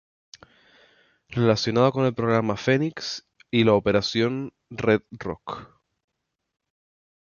[1.29, 5.79] Relacionado con el Programa Phoenix y a la Operación Red Rock.